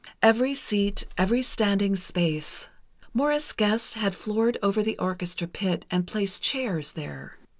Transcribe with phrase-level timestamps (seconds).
[0.23, 2.69] Every seat, every standing space...
[3.13, 7.37] Morris Gest had floored over the orchestra pit and placed chairs there.